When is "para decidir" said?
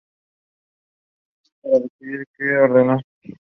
1.61-2.25